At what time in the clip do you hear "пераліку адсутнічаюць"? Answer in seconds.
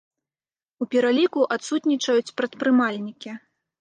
0.95-2.33